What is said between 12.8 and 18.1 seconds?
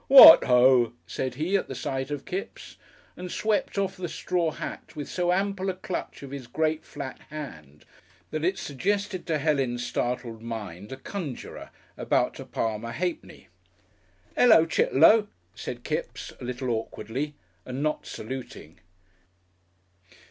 a half penny. "'Ello, Chitt'low," said Kipps a little awkwardly and not